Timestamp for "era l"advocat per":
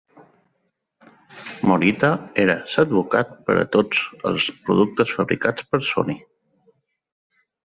2.45-3.59